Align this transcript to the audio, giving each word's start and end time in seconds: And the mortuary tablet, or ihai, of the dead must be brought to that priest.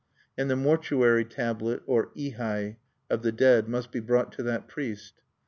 And 0.35 0.49
the 0.49 0.55
mortuary 0.55 1.23
tablet, 1.25 1.83
or 1.85 2.09
ihai, 2.15 2.77
of 3.07 3.21
the 3.21 3.31
dead 3.31 3.69
must 3.69 3.91
be 3.91 3.99
brought 3.99 4.31
to 4.31 4.41
that 4.41 4.67
priest. 4.67 5.21